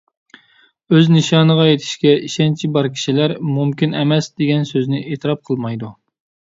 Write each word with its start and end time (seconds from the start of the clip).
ئۆز 0.95 1.11
نىشانىغا 1.15 1.67
يېتىشكە 1.67 2.15
ئىشەنچى 2.29 2.71
بار 2.79 2.91
كىشىلەر 2.97 3.37
«مۇمكىن 3.53 3.97
ئەمەس» 4.01 4.35
دېگەن 4.43 4.69
سۆزنى 4.75 5.05
ئېتىراپ 5.07 5.47
قىلمايدۇ. 5.51 5.97